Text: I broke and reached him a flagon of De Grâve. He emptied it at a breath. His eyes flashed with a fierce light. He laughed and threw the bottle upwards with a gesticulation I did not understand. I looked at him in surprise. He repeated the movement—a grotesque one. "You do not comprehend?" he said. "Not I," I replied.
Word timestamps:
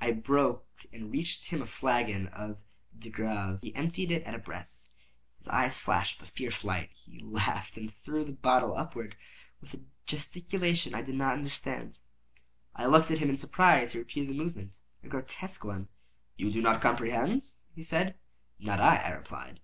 I 0.00 0.12
broke 0.12 0.68
and 0.92 1.10
reached 1.10 1.50
him 1.50 1.60
a 1.60 1.66
flagon 1.66 2.28
of 2.28 2.58
De 2.96 3.10
Grâve. 3.10 3.58
He 3.60 3.74
emptied 3.74 4.12
it 4.12 4.22
at 4.22 4.36
a 4.36 4.38
breath. 4.38 4.70
His 5.38 5.48
eyes 5.48 5.76
flashed 5.80 6.20
with 6.20 6.28
a 6.28 6.32
fierce 6.32 6.62
light. 6.62 6.90
He 6.94 7.18
laughed 7.18 7.76
and 7.76 7.92
threw 8.04 8.24
the 8.24 8.30
bottle 8.30 8.76
upwards 8.76 9.16
with 9.60 9.74
a 9.74 9.80
gesticulation 10.06 10.94
I 10.94 11.02
did 11.02 11.16
not 11.16 11.32
understand. 11.32 11.98
I 12.76 12.86
looked 12.86 13.10
at 13.10 13.18
him 13.18 13.30
in 13.30 13.36
surprise. 13.36 13.94
He 13.94 13.98
repeated 13.98 14.30
the 14.32 14.38
movement—a 14.40 15.08
grotesque 15.08 15.64
one. 15.64 15.88
"You 16.36 16.52
do 16.52 16.62
not 16.62 16.80
comprehend?" 16.80 17.42
he 17.74 17.82
said. 17.82 18.14
"Not 18.60 18.78
I," 18.80 18.94
I 18.98 19.08
replied. 19.08 19.58